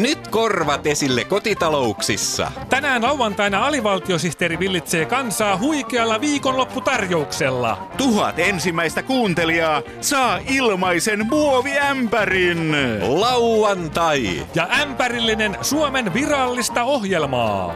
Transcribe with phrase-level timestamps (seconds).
[0.00, 2.52] Nyt korvat esille kotitalouksissa.
[2.68, 7.88] Tänään lauantaina alivaltiosihteeri villitsee kansaa huikealla viikonlopputarjouksella.
[7.96, 12.76] Tuhat ensimmäistä kuuntelijaa saa ilmaisen muoviämpärin.
[13.20, 14.46] Lauantai.
[14.54, 17.74] Ja ämpärillinen Suomen virallista ohjelmaa.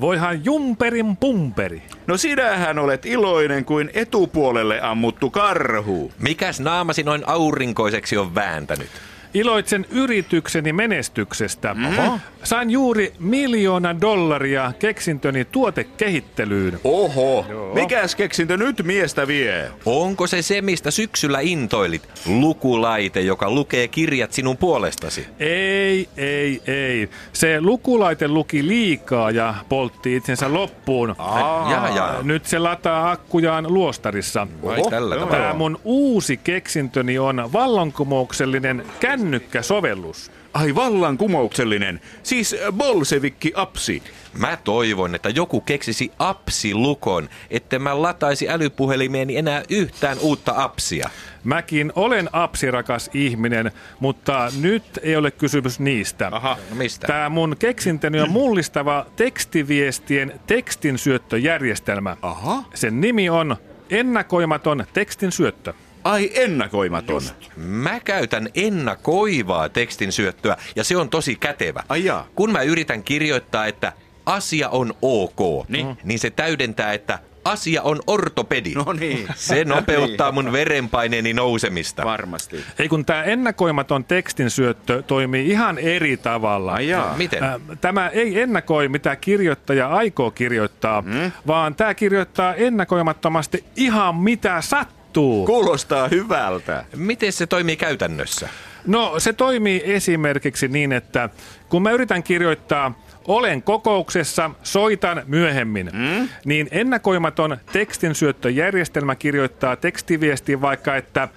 [0.00, 1.82] Voihan jumperin pumperi.
[2.06, 6.12] No sinähän olet iloinen kuin etupuolelle ammuttu karhu.
[6.18, 8.90] Mikäs naamasi noin aurinkoiseksi on vääntänyt?
[9.34, 11.74] Iloitsen yritykseni menestyksestä.
[11.74, 12.20] Mm.
[12.44, 16.80] Sain juuri miljoona dollaria keksintöni tuotekehittelyyn.
[16.84, 19.70] Oho, mikäs keksintö nyt miestä vie?
[19.86, 22.02] Onko se se, mistä syksyllä intoilit?
[22.26, 25.26] Lukulaite, joka lukee kirjat sinun puolestasi.
[25.40, 27.08] Ei, ei, ei.
[27.32, 31.14] Se lukulaite luki liikaa ja poltti itsensä loppuun.
[31.18, 31.70] Aa.
[31.70, 32.14] Ja, ja.
[32.22, 34.46] Nyt se lataa akkujaan luostarissa.
[34.64, 35.26] Vai tällä joo.
[35.26, 35.44] tavalla?
[35.44, 38.84] Tämä mun uusi keksintöni on vallankumouksellinen
[39.20, 40.30] kännykkäsovellus.
[40.54, 44.02] Ai vallankumouksellinen, siis bolsevikki apsi.
[44.38, 51.10] Mä toivon, että joku keksisi apsilukon, että mä lataisi älypuhelimeeni enää yhtään uutta apsia.
[51.44, 56.28] Mäkin olen apsirakas ihminen, mutta nyt ei ole kysymys niistä.
[56.32, 57.06] Aha, No mistä?
[57.06, 62.16] Tämä mun keksintöni on mullistava tekstiviestien tekstinsyöttöjärjestelmä.
[62.22, 62.64] Aha.
[62.74, 63.56] Sen nimi on
[63.90, 65.74] ennakoimaton tekstinsyöttö.
[66.04, 67.22] Ai ennakoimaton.
[67.56, 71.82] Mä käytän ennakoivaa tekstin syöttöä ja se on tosi kätevä.
[71.88, 72.26] Ai jaa.
[72.34, 73.92] Kun mä yritän kirjoittaa, että
[74.26, 75.96] asia on ok, Niin.
[76.04, 78.72] niin se täydentää, että asia on ortopedi.
[78.74, 79.28] No niin.
[79.34, 82.04] Se nopeuttaa mun verenpaineeni nousemista.
[82.04, 82.64] Varmasti.
[82.78, 86.72] Ei kun tämä ennakoimaton tekstinsyöttö toimii ihan eri tavalla.
[86.72, 87.14] Ai jaa.
[87.16, 87.42] Miten?
[87.44, 91.32] Ä, Tämä ei ennakoi, mitä kirjoittaja aikoo kirjoittaa, mm?
[91.46, 94.99] vaan tämä kirjoittaa ennakoimattomasti ihan mitä sattuu.
[95.46, 96.84] Kuulostaa hyvältä.
[96.96, 98.48] Miten se toimii käytännössä?
[98.86, 101.28] No se toimii esimerkiksi niin, että
[101.68, 102.94] kun mä yritän kirjoittaa
[103.28, 106.28] olen kokouksessa, soitan myöhemmin, mm?
[106.44, 111.28] niin ennakoimaton tekstinsyöttöjärjestelmä kirjoittaa tekstiviestiin vaikka, että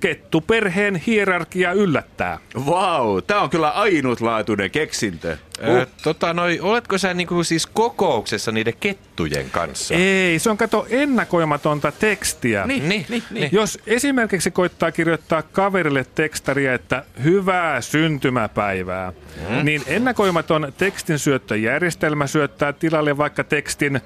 [0.00, 2.38] kettuperheen hierarkia yllättää.
[2.66, 5.36] Vau, tää on kyllä ainutlaatuinen keksintö.
[5.68, 9.94] Ö, tota noi, oletko sä niinku siis kokouksessa niiden kettujen kanssa?
[9.94, 12.66] Ei, se on kato ennakoimatonta tekstiä.
[12.66, 13.48] Niin, niin, niin, niin.
[13.52, 19.12] Jos esimerkiksi koittaa kirjoittaa kaverille tekstaria, että hyvää syntymäpäivää,
[19.48, 19.64] mm.
[19.64, 24.00] niin ennakoimaton tekstinsyöttöjärjestelmä syöttää tilalle vaikka tekstin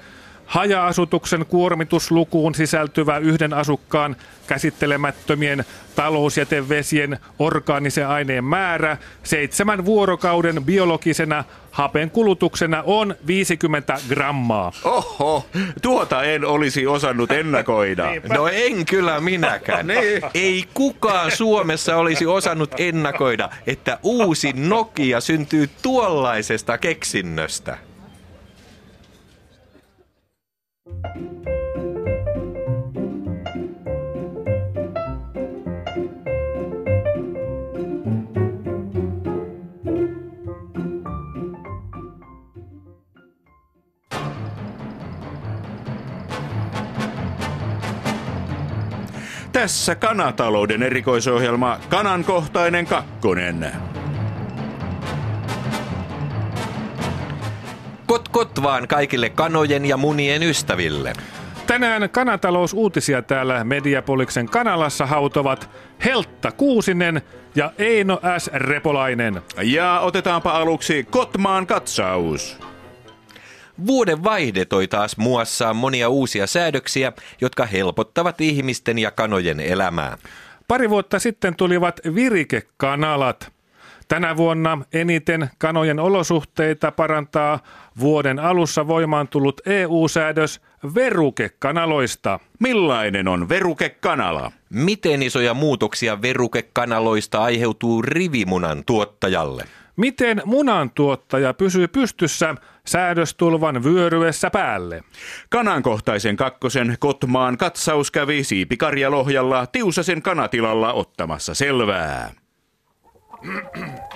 [0.45, 4.15] haja-asutuksen kuormituslukuun sisältyvä yhden asukkaan
[4.47, 14.71] käsittelemättömien talousjätevesien orgaanisen aineen määrä seitsemän vuorokauden biologisena hapen kulutuksena on 50 grammaa.
[14.83, 15.45] Oho,
[15.81, 18.05] tuota en olisi osannut ennakoida.
[18.35, 19.87] No en kyllä minäkään.
[19.95, 20.21] Niin.
[20.33, 27.77] Ei kukaan Suomessa olisi osannut ennakoida, että uusi Nokia syntyy tuollaisesta keksinnöstä.
[49.51, 53.94] Tässä kanatalouden erikoisohjelma Kanankohtainen kakkonen.
[58.55, 61.13] Kot vaan kaikille kanojen ja munien ystäville.
[61.67, 65.69] Tänään kanatalousuutisia täällä Mediapoliksen kanalassa hautovat
[66.05, 67.21] Heltta Kuusinen
[67.55, 68.49] ja Eino S.
[68.53, 69.41] Repolainen.
[69.63, 72.57] Ja otetaanpa aluksi Kotmaan katsaus.
[73.87, 80.17] Vuoden vaihde toi taas muassaan monia uusia säädöksiä, jotka helpottavat ihmisten ja kanojen elämää.
[80.67, 83.54] Pari vuotta sitten tulivat virikekanalat.
[84.07, 87.59] Tänä vuonna eniten kanojen olosuhteita parantaa
[87.99, 90.61] vuoden alussa voimaan tullut EU-säädös
[90.95, 92.39] verukekanaloista.
[92.59, 94.51] Millainen on verukekanala?
[94.69, 99.63] Miten isoja muutoksia verukekanaloista aiheutuu rivimunan tuottajalle?
[99.95, 102.55] Miten munantuottaja pysyy pystyssä
[102.87, 105.03] säädöstulvan vyöryessä päälle?
[105.49, 112.44] Kanankohtaisen kakkosen Kotmaan katsaus kävi Siipi Karjalohjalla Tiusasen kanatilalla ottamassa selvää.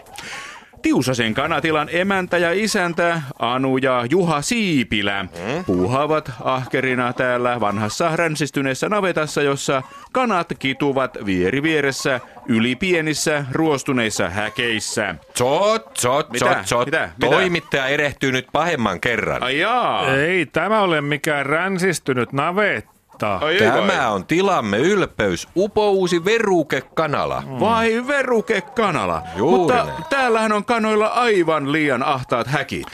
[0.81, 5.26] Tiusasen kanatilan emäntä ja isäntä Anu ja Juha Siipilä
[5.66, 15.16] puuhaavat ahkerina täällä vanhassa ränsistyneessä navetassa, jossa kanat kituvat vieri vieressä yli pienissä ruostuneissa häkeissä.
[15.38, 16.46] Zot, zot, Mitä?
[16.46, 16.86] zot, zot.
[16.86, 17.10] Mitä?
[17.18, 17.31] Mitä?
[17.31, 19.44] Toimittaja erehtyy nyt pahemman kerran.
[19.44, 20.14] Ai jaa.
[20.16, 22.99] Ei tämä ole mikään ränsistynyt navetta.
[23.25, 23.48] Maistaa.
[23.48, 23.88] Ai ei vai?
[23.88, 27.44] Tämä on tilamme ylpeys, upouusi verukekanala.
[27.60, 29.21] Vai verukekanala.
[29.38, 30.04] Juuri Mutta näin.
[30.10, 32.88] täällähän on kanoilla aivan liian ahtaat häkit.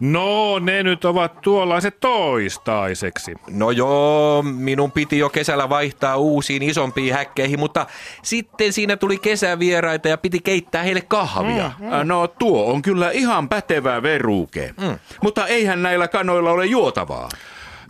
[0.00, 3.34] No, ne nyt ovat tuollaiset toistaiseksi.
[3.50, 7.86] No joo, minun piti jo kesällä vaihtaa uusiin isompiin häkkeihin, mutta
[8.22, 11.70] sitten siinä tuli kesävieraita ja piti keittää heille kahvia.
[11.78, 12.08] Mm.
[12.08, 14.74] No tuo on kyllä ihan pätevä veruke.
[14.80, 14.98] Mm.
[15.22, 17.28] Mutta eihän näillä kanoilla ole juotavaa.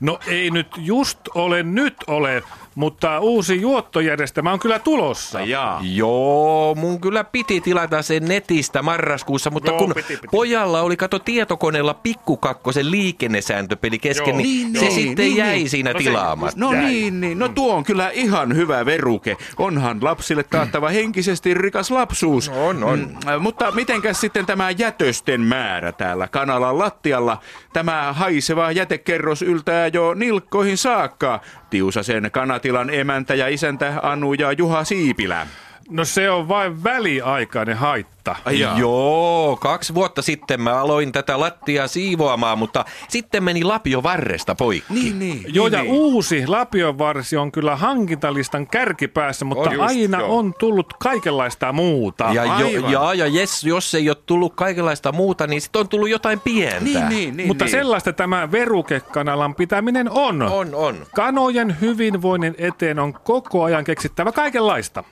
[0.02, 2.43] No ei nyt just ole nyt ole,
[2.74, 5.40] mutta uusi juottojärjestelmä on kyllä tulossa.
[5.40, 5.80] Jaa.
[5.82, 10.28] Joo, mun kyllä piti tilata sen netistä marraskuussa, mutta Joo, kun piti, piti.
[10.30, 14.94] pojalla oli kato tietokoneella pikkukakkosen liikennesääntöpeli kesken, Joo, niin, se joo.
[14.94, 15.70] sitten Niin, jäi niin.
[15.70, 16.60] siinä No tilaamatta.
[16.60, 16.84] No Jäi.
[16.84, 17.38] niin, niin.
[17.38, 19.36] No tuo on kyllä ihan hyvä veruke.
[19.58, 22.48] Onhan lapsille taattava henkisesti rikas lapsuus.
[22.48, 22.98] On, on.
[22.98, 27.38] Mm, äh, mutta mitenkäs sitten tämä jätösten määrä täällä kanalan lattialla?
[27.72, 31.40] Tämä haiseva jätekerros yltää jo nilkkoihin saakka.
[31.72, 35.46] Tiusasen kanatilan emäntä ja isäntä Anu ja Juha Siipilä.
[35.90, 38.37] No se on vain väliaikainen haitta.
[38.44, 38.79] Ai jaa.
[38.79, 44.94] Joo, kaksi vuotta sitten mä aloin tätä lattiaa siivoamaan, mutta sitten meni lapio varresta poikki.
[44.94, 45.44] Niin, niin.
[45.46, 45.94] Joo, niin, ja niin.
[45.94, 50.38] uusi lapiovarsi on kyllä hankintalistan kärkipäässä, mutta On just, aina joo.
[50.38, 52.31] on tullut kaikenlaista muuta.
[52.32, 56.08] Ja, jo, ja, ja jes, jos ei ole tullut kaikenlaista muuta, niin sitten on tullut
[56.08, 56.85] jotain pientä.
[56.85, 57.46] Niin, niin, niin.
[57.46, 57.73] mutta niin.
[57.73, 60.43] sellaista tämä verukekanalan pitäminen on.
[60.43, 61.06] On, on.
[61.14, 65.05] Kanojen hyvinvoinnin eteen on koko ajan keksittävä kaikenlaista.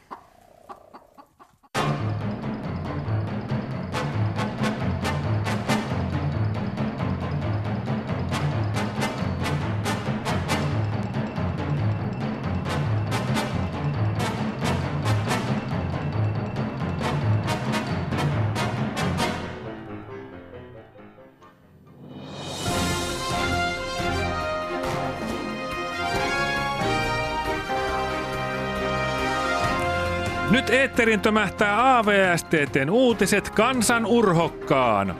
[30.70, 35.17] Nyt eetterin tömähtää AVSTTn uutiset kansan urhokkaan.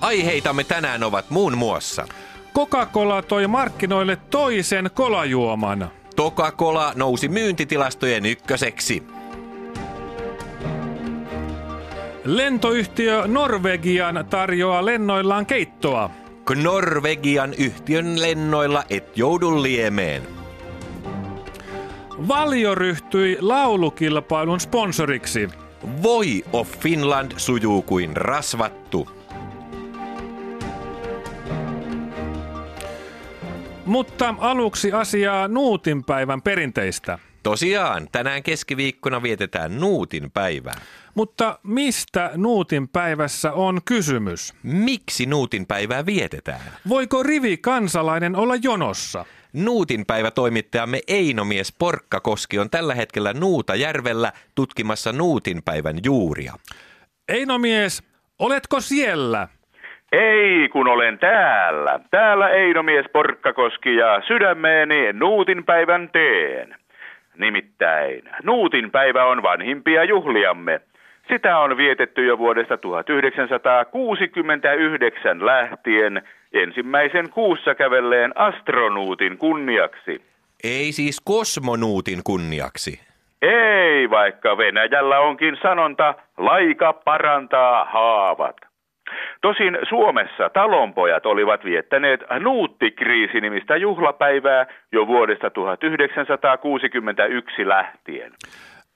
[0.00, 2.06] Aiheitamme tänään ovat muun muassa.
[2.54, 5.90] Coca-Cola toi markkinoille toisen kolajuoman.
[6.16, 9.02] Coca-Cola nousi myyntitilastojen ykköseksi.
[12.24, 16.10] Lentoyhtiö Norwegian tarjoaa lennoillaan keittoa.
[16.62, 20.41] Norvegian yhtiön lennoilla et joudu liemeen.
[22.28, 25.48] Valio ryhtyi laulukilpailun sponsoriksi.
[26.02, 29.08] Voi of Finland sujuu kuin rasvattu.
[33.86, 37.18] Mutta aluksi asiaa Nuutin päivän perinteistä.
[37.42, 40.80] Tosiaan, tänään keskiviikkona vietetään Nuutin päivää.
[41.14, 44.54] Mutta mistä Nuutin päivässä on kysymys?
[44.62, 46.60] Miksi Nuutin päivää vietetään?
[46.88, 49.24] Voiko rivi kansalainen olla jonossa?
[49.52, 56.52] Nuutin päivä toimittajamme Einomies Porkkakoski on tällä hetkellä Nuutajärvellä tutkimassa Nuutin päivän juuria.
[57.28, 58.02] Eino mies,
[58.38, 59.48] oletko siellä?
[60.12, 62.00] Ei, kun olen täällä.
[62.10, 66.74] Täällä Einomies Porkkakoski ja sydämeeni Nuutin päivän teen.
[67.38, 70.80] Nimittäin, Nuutin päivä on vanhimpia juhliamme.
[71.28, 80.22] Sitä on vietetty jo vuodesta 1969 lähtien ensimmäisen kuussa kävelleen astronuutin kunniaksi.
[80.64, 83.00] Ei siis kosmonuutin kunniaksi.
[83.42, 88.71] Ei, vaikka Venäjällä onkin sanonta, laika parantaa haavat.
[89.40, 98.32] Tosin Suomessa talonpojat olivat viettäneet nuuttikriisi-nimistä juhlapäivää jo vuodesta 1961 lähtien.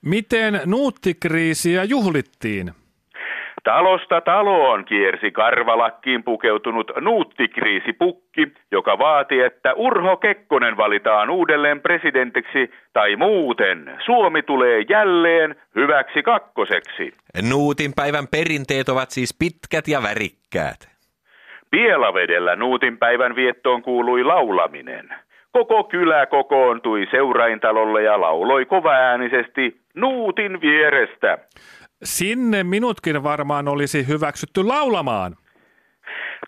[0.04, 2.72] Miten nuuttikriisiä juhlittiin?
[3.66, 13.16] Talosta taloon kiersi karvalakkiin pukeutunut nuuttikriisipukki, joka vaati, että Urho Kekkonen valitaan uudelleen presidentiksi tai
[13.16, 17.14] muuten Suomi tulee jälleen hyväksi kakkoseksi.
[17.50, 20.80] Nuutin päivän perinteet ovat siis pitkät ja värikkäät.
[21.70, 25.08] Pielavedellä Nuutin päivän viettoon kuului laulaminen.
[25.52, 31.38] Koko kylä kokoontui seuraintalolle ja lauloi kovaäänisesti Nuutin vierestä.
[32.04, 35.36] Sinne minutkin varmaan olisi hyväksytty laulamaan.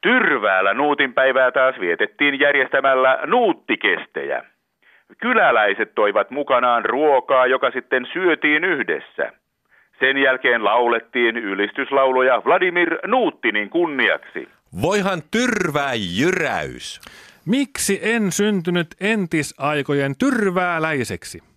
[0.03, 4.45] Tyrväällä Nuutin päivää taas vietettiin järjestämällä nuuttikestejä.
[5.21, 9.33] Kyläläiset toivat mukanaan ruokaa, joka sitten syötiin yhdessä.
[10.01, 14.49] Sen jälkeen laulettiin ylistyslauluja Vladimir Nuuttinin kunniaksi.
[14.83, 17.01] Voihan tyrvää jyräys.
[17.47, 21.48] Miksi en syntynyt entisaikojen tyrvääläiseksi?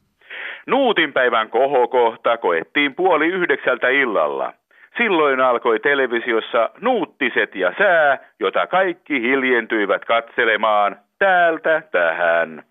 [0.68, 4.53] Nuutin päivän kohokohta koettiin puoli yhdeksältä illalla.
[4.98, 12.63] Silloin alkoi televisiossa Nuuttiset ja sää, jota kaikki hiljentyivät katselemaan täältä tähän.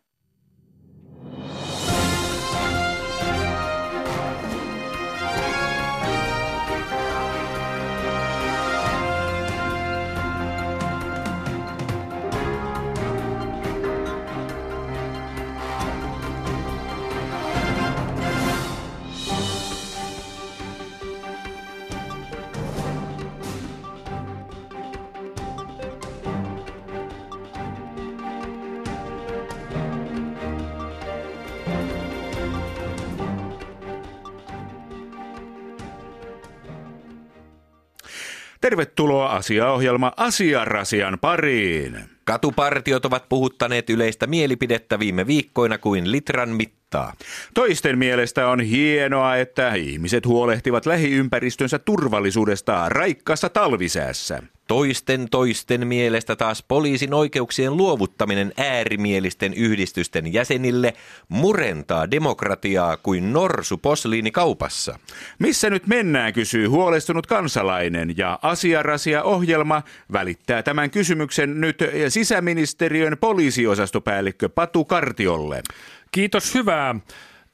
[38.60, 41.98] Tervetuloa asiaohjelma Asiarasian pariin.
[42.24, 46.48] Katupartiot ovat puhuttaneet yleistä mielipidettä viime viikkoina kuin litran
[46.90, 47.12] mittaa.
[47.54, 54.42] Toisten mielestä on hienoa, että ihmiset huolehtivat lähiympäristönsä turvallisuudesta raikkaassa talvisäässä.
[54.66, 60.94] Toisten toisten mielestä taas poliisin oikeuksien luovuttaminen äärimielisten yhdistysten jäsenille
[61.28, 64.98] murentaa demokratiaa kuin norsu posliinikaupassa.
[65.38, 69.82] Missä nyt mennään, kysyy huolestunut kansalainen ja Asiarasia-ohjelma
[70.12, 71.78] välittää tämän kysymyksen nyt
[72.08, 75.62] sisäministeriön poliisiosastopäällikkö Patu Kartiolle.
[76.10, 76.94] Kiitos hyvää.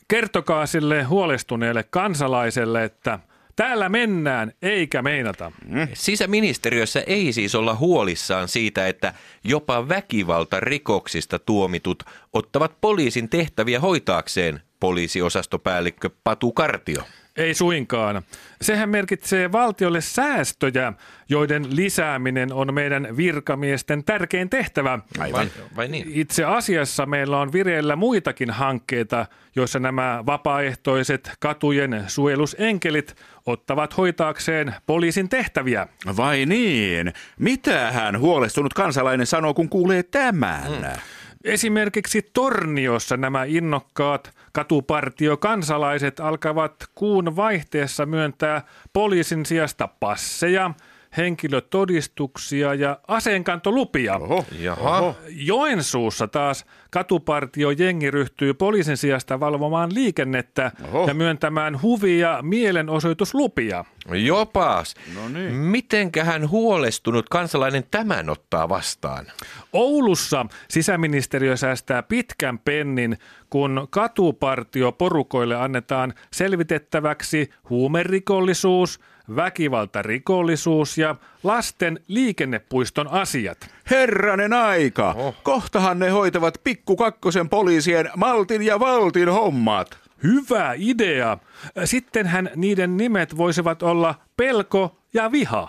[0.08, 3.18] Kertokaa sille huolestuneelle kansalaiselle, että
[3.56, 5.52] täällä mennään eikä meinata.
[5.94, 16.10] Sisäministeriössä ei siis olla huolissaan siitä, että jopa väkivaltarikoksista tuomitut ottavat poliisin tehtäviä hoitaakseen, poliisiosastopäällikkö
[16.24, 17.02] Patu Kartio.
[17.36, 18.22] Ei suinkaan.
[18.60, 20.92] Sehän merkitsee valtiolle säästöjä,
[21.28, 24.98] joiden lisääminen on meidän virkamiesten tärkein tehtävä.
[25.18, 25.32] Vai,
[25.76, 26.06] vai niin?
[26.12, 29.26] Itse asiassa meillä on vireillä muitakin hankkeita,
[29.56, 33.16] joissa nämä vapaaehtoiset katujen suojelusenkelit
[33.46, 35.86] ottavat hoitaakseen poliisin tehtäviä.
[36.16, 37.12] Vai niin?
[37.38, 40.70] Mitähän huolestunut kansalainen sanoo, kun kuulee tämän?
[40.70, 41.00] Mm.
[41.46, 48.62] Esimerkiksi Torniossa nämä innokkaat katupartiokansalaiset alkavat kuun vaihteessa myöntää
[48.92, 50.70] poliisin sijasta passeja,
[51.16, 54.16] henkilötodistuksia ja aseenkantolupia.
[54.16, 54.44] Oho.
[54.58, 54.98] Jaha.
[54.98, 55.16] Oho.
[55.28, 61.08] Joensuussa taas katupartiojengi ryhtyy poliisin sijasta valvomaan liikennettä Oho.
[61.08, 63.84] ja myöntämään huvi- ja mielenosoituslupia.
[64.24, 64.94] Jopas.
[65.14, 65.54] No niin.
[65.54, 69.26] Mitenkähän huolestunut kansalainen tämän ottaa vastaan?
[69.72, 73.18] Oulussa sisäministeriö säästää pitkän pennin,
[73.50, 79.00] kun katupartioporukoille annetaan selvitettäväksi huumerikollisuus,
[79.36, 83.70] väkivaltarikollisuus ja lasten liikennepuiston asiat.
[83.90, 85.14] Herranen aika!
[85.16, 85.34] Oho.
[85.42, 89.98] Kohtahan ne hoitavat pikku kakkosen poliisien Maltin ja Valtin hommat.
[90.22, 91.38] Hyvä idea.
[91.84, 95.68] Sittenhän niiden nimet voisivat olla pelko ja viha.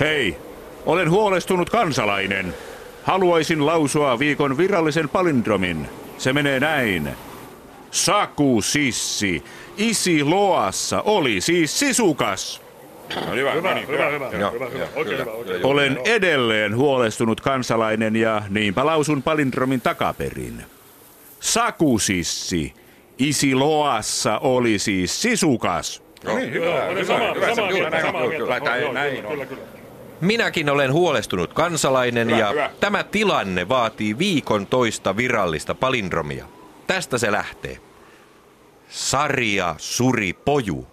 [0.00, 0.36] Hei,
[0.86, 2.54] olen huolestunut kansalainen.
[3.02, 5.88] Haluaisin lausua viikon virallisen palindromin.
[6.18, 7.08] Se menee näin.
[7.96, 9.44] Saku sissi,
[9.76, 12.62] isi loassa oli siis sisukas.
[13.14, 14.86] Hyvä, hyvä, hyvä, hyvä, Joo, hyvä, hyvä.
[14.96, 15.68] Oikein hyvä, oikein hyvä.
[15.68, 20.62] Olen edelleen huolestunut kansalainen ja niinpä lausun palindromin takaperin.
[21.40, 22.74] Sakusissi,
[23.18, 26.02] isi loassa oli siis sisukas.
[26.24, 26.82] Niin, hyvä.
[30.20, 36.46] Minäkin olen huolestunut kansalainen ja tämä tilanne vaatii viikon toista virallista palindromia.
[36.86, 37.85] Tästä se lähtee.
[38.88, 40.86] Sarja suri poju.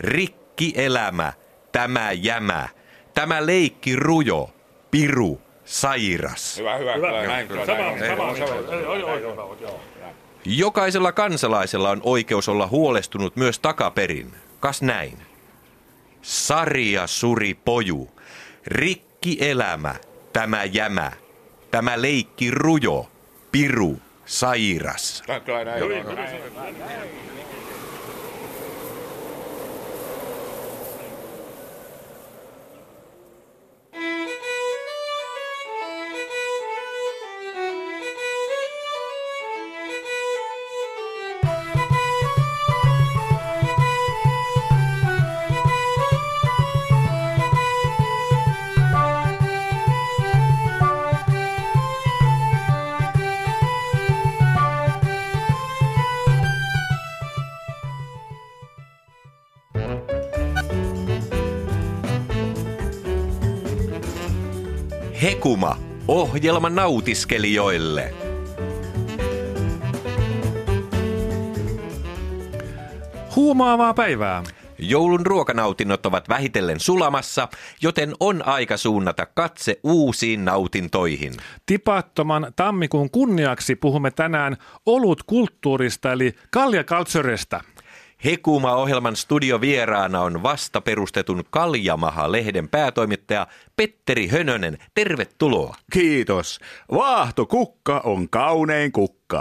[0.00, 1.32] Rikki elämä,
[1.72, 2.68] tämä jämä.
[3.14, 4.50] Tämä leikki rujo,
[4.90, 6.58] piru, sairas.
[6.58, 6.78] Hyvä,
[7.26, 8.74] näin, samaa, samaa mieltä.
[8.74, 9.80] Joo, joo, joo, joo.
[10.44, 14.32] Jokaisella kansalaisella on oikeus olla huolestunut myös takaperin.
[14.60, 15.18] Kas näin.
[16.22, 18.10] Sarja suri poju.
[18.66, 19.94] Rikki elämä,
[20.32, 21.12] tämä jämä.
[21.70, 23.10] Tämä leikki rujo,
[23.52, 25.22] piru, sairas.
[65.22, 65.76] Hekuma,
[66.08, 68.14] ohjelma nautiskelijoille.
[73.36, 74.42] Huumaavaa päivää.
[74.78, 77.48] Joulun ruokanautinnot ovat vähitellen sulamassa,
[77.82, 81.32] joten on aika suunnata katse uusiin nautintoihin.
[81.66, 84.56] Tipattoman tammikuun kunniaksi puhumme tänään
[84.86, 87.60] olutkulttuurista eli kaljakaltsoresta.
[88.24, 93.46] Hekuma-ohjelman studiovieraana on vasta perustetun Kaljamaha-lehden päätoimittaja
[93.76, 94.78] Petteri Hönönen.
[94.94, 95.74] Tervetuloa.
[95.92, 96.60] Kiitos.
[96.92, 99.40] Vaahto-kukka on kaunein kukka.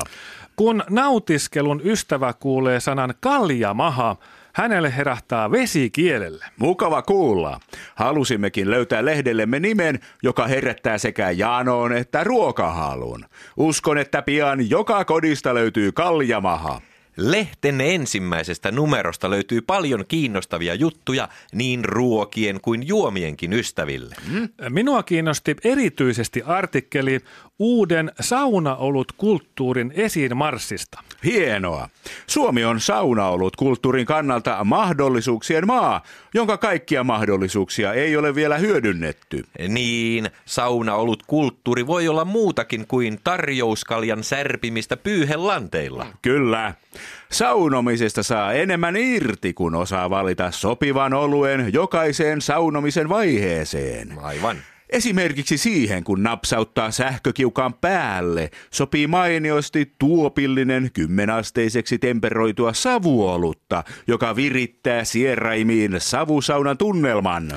[0.56, 4.16] Kun nautiskelun ystävä kuulee sanan kaljamaha,
[4.54, 6.46] hänelle herähtää vesi kielelle.
[6.58, 7.60] Mukava kuulla.
[7.96, 13.26] Halusimmekin löytää lehdellemme nimen, joka herättää sekä janoon että ruokahalun.
[13.58, 16.82] Uskon, että pian joka kodista löytyy kaljamaha.
[17.18, 24.16] Lehten ensimmäisestä numerosta löytyy paljon kiinnostavia juttuja niin ruokien kuin juomienkin ystäville.
[24.70, 27.20] Minua kiinnosti erityisesti artikkeli
[27.60, 31.04] uuden saunaolut kulttuurin esiin marssista.
[31.24, 31.90] Hienoa.
[32.28, 36.02] Suomi on saunaolut kulttuurin kannalta mahdollisuuksien maa,
[36.34, 39.44] jonka kaikkia mahdollisuuksia ei ole vielä hyödynnetty.
[39.68, 46.06] Niin, saunaolut kulttuuri voi olla muutakin kuin tarjouskaljan särpimistä pyyhelanteilla.
[46.22, 46.74] Kyllä.
[47.32, 54.14] Saunomisesta saa enemmän irti, kun osaa valita sopivan oluen jokaiseen saunomisen vaiheeseen.
[54.22, 54.58] Aivan.
[54.90, 65.96] Esimerkiksi siihen, kun napsauttaa sähkökiukaan päälle, sopii mainiosti tuopillinen kymmenasteiseksi temperoitua savuolutta, joka virittää sieraimiin
[65.98, 67.54] savusaunan tunnelman.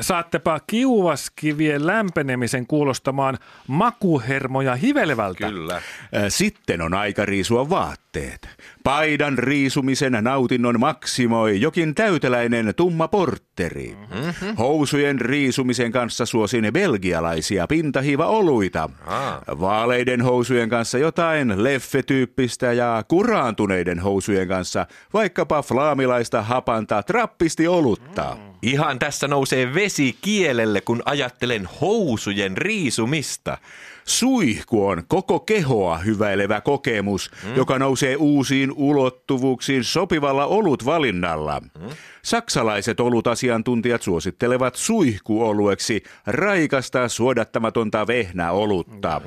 [0.00, 5.48] Saattepa kiuvaskivien lämpenemisen kuulostamaan makuhermoja hivelevältä.
[5.48, 5.82] Kyllä.
[6.28, 8.48] Sitten on aika riisua vaatteet.
[8.84, 13.96] Paidan riisumisen nautinnon maksimoi jokin täyteläinen tumma portteri.
[14.14, 14.56] Mm-hmm.
[14.58, 18.90] Housujen riisumisen kanssa suosin belgialaisia pintahiiva-oluita.
[19.06, 19.42] Aa.
[19.60, 28.36] Vaaleiden housujen kanssa jotain leffetyyppistä ja kuraantuneiden housujen kanssa vaikkapa flaamilaista hapanta trappisti olutta.
[28.38, 28.54] Mm.
[28.62, 33.58] Ihan tässä nousee vesi kielelle, kun ajattelen housujen riisumista.
[34.04, 37.56] Suihku on koko kehoa hyväilevä kokemus, mm.
[37.56, 41.60] joka nousee uusiin ulottuvuuksiin sopivalla olutvalinnalla.
[41.60, 41.88] Mm.
[42.22, 49.20] Saksalaiset olutasiantuntijat suosittelevat suihkuolueksi raikasta suodattamatonta vehnäolutta.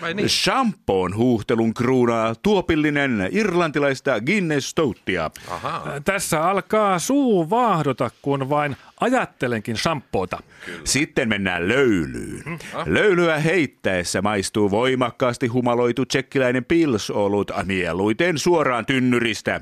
[0.00, 0.28] vai niin?
[0.28, 5.30] Shampoon huuhtelun kruunaa tuopillinen irlantilaista Guinness Stouttia.
[5.48, 6.00] Ahaa.
[6.04, 10.42] Tässä alkaa suu vaahdota, kun vain ajattelenkin shampoota.
[10.84, 12.58] Sitten mennään löylyyn.
[12.86, 19.60] Löylyä heittäessä maistuu voimakkaasti humaloitu tsekkiläinen pilsolut mieluiten suoraan tynnyristä.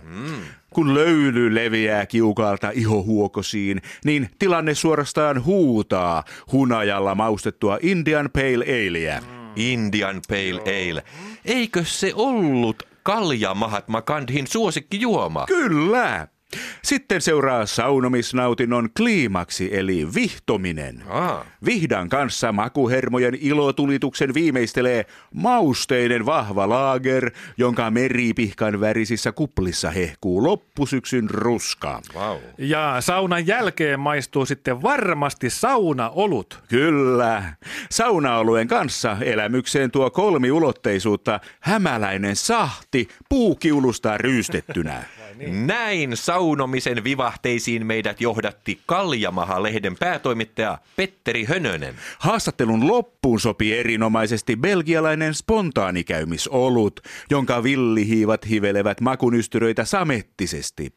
[0.77, 9.23] Kun löyly leviää kiukalta ihohuokosiin, niin tilanne suorastaan huutaa hunajalla maustettua Indian Pale Aleä.
[9.57, 11.03] Indian Pale Ale.
[11.45, 15.47] Eikö se ollut Kalja Mahatma Gandhin suosikkijuoma?
[15.47, 16.29] Kyllä!
[16.83, 21.03] Sitten seuraa saunomisnautinnon kliimaksi eli vihtominen.
[21.09, 21.45] Aa.
[21.65, 32.01] Vihdan kanssa makuhermojen ilotulituksen viimeistelee mausteiden vahva laager, jonka meripihkan värisissä kuplissa hehkuu loppusyksyn ruska.
[32.15, 32.37] Wow.
[32.59, 36.63] Ja saunan jälkeen maistuu sitten varmasti saunaolut.
[36.69, 37.43] Kyllä.
[37.91, 45.03] Saunaoluen kanssa elämykseen tuo kolmiulotteisuutta hämäläinen sahti puukiulusta ryystettynä.
[45.67, 51.94] Näin saunomisen vivahteisiin meidät johdatti Kaljamaha-lehden päätoimittaja Petteri Hönönen.
[52.18, 60.92] Haastattelun loppuun sopii erinomaisesti belgialainen spontaanikäymisolut, jonka villihiivat hivelevät makunystyröitä samettisesti.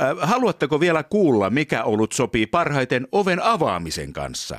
[0.00, 4.58] Äh, haluatteko vielä kuulla, mikä olut sopii parhaiten oven avaamisen kanssa?